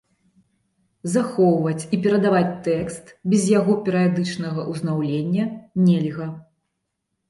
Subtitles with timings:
[1.15, 5.43] Захоўваць і перадаваць тэкст без яго перыядычнага ўзнаўлення
[5.89, 6.25] нельга.